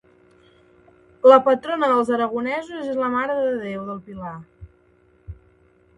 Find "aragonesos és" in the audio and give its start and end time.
2.17-2.99